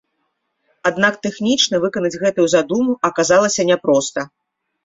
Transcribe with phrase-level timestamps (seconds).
[0.89, 4.29] Аднак тэхнічна выканаць гэтую задуму аказалася няпроста.